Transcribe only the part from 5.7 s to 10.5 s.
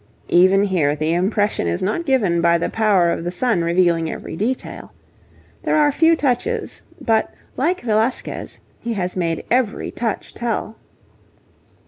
are few touches, but like Velasquez, he has made every touch